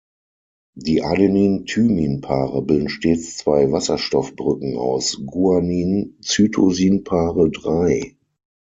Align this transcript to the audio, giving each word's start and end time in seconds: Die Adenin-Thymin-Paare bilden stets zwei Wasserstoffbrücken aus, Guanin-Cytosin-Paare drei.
Die 0.73 1.03
Adenin-Thymin-Paare 1.03 2.63
bilden 2.63 2.89
stets 2.89 3.37
zwei 3.37 3.71
Wasserstoffbrücken 3.71 4.75
aus, 4.75 5.21
Guanin-Cytosin-Paare 5.27 7.51
drei. 7.51 8.15